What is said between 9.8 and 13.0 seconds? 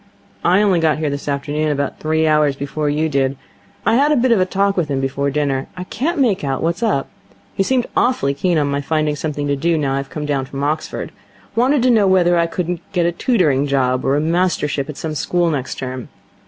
I've come down from Oxford. Wanted to know whether I couldn't